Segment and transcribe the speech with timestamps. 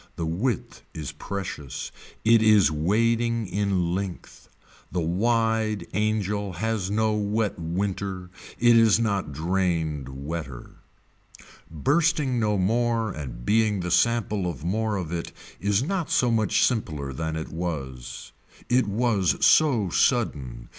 [0.15, 1.91] The width is precious.
[2.25, 4.49] It is wading in length.
[4.91, 8.31] The wide angel has no wet winter.
[8.57, 10.71] It is not drained wetter.
[11.69, 16.65] Bursting no more and being the sample of more of it is not so much
[16.65, 18.31] simpler than it was.
[18.69, 20.69] It was so sudden.